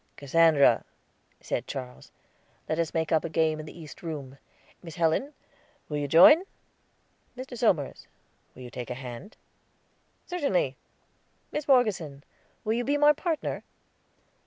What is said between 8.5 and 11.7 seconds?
will you take a hand?" "Certainly. Miss